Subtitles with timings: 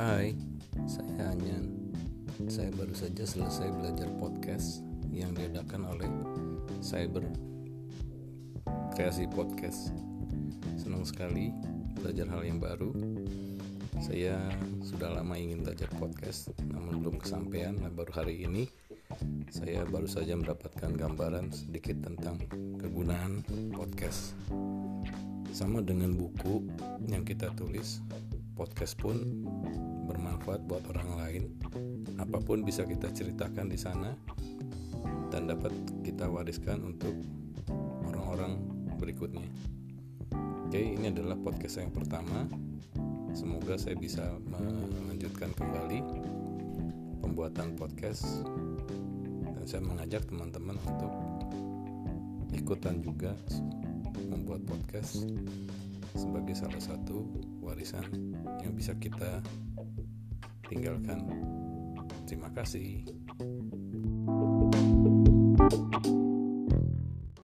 [0.00, 0.32] Hai,
[0.88, 1.92] saya Anyan.
[2.48, 4.80] Saya baru saja selesai belajar podcast
[5.12, 6.08] yang diadakan oleh
[6.80, 7.20] Cyber
[8.96, 9.92] Kreasi Podcast.
[10.80, 11.52] Senang sekali
[12.00, 12.96] belajar hal yang baru.
[14.00, 14.40] Saya
[14.80, 17.76] sudah lama ingin belajar podcast, namun belum kesampaian.
[17.76, 18.72] Nah, baru hari ini
[19.52, 22.40] saya baru saja mendapatkan gambaran sedikit tentang
[22.80, 23.44] kegunaan
[23.76, 24.32] podcast.
[25.52, 26.64] Sama dengan buku
[27.04, 28.00] yang kita tulis,
[28.56, 29.44] podcast pun
[30.50, 31.42] bermanfaat buat orang lain.
[32.18, 34.10] Apa pun bisa kita ceritakan di sana
[35.30, 35.70] dan dapat
[36.02, 37.14] kita wariskan untuk
[38.10, 38.58] orang-orang
[38.98, 39.46] berikutnya.
[40.66, 42.50] Oke, ini adalah podcast yang pertama.
[43.30, 46.02] Semoga saya bisa melanjutkan kembali
[47.22, 48.42] pembuatan podcast
[49.54, 51.14] dan saya mengajak teman-teman untuk
[52.50, 53.38] ikutan juga
[54.26, 55.30] membuat podcast
[56.18, 57.22] sebagai salah satu
[57.62, 58.02] warisan
[58.66, 59.38] yang bisa kita
[60.70, 61.26] tinggalkan.
[62.30, 63.02] Terima kasih.